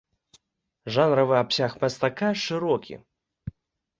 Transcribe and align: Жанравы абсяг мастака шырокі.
Жанравы 0.95 1.35
абсяг 1.41 1.71
мастака 1.83 2.29
шырокі. 2.47 2.95